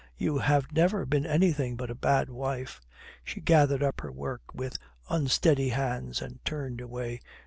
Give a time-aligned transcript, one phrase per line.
[0.17, 2.81] You have never been anything but a bad wife."
[3.23, 4.79] She gathered up her work with
[5.11, 7.21] unsteady hands and turned away.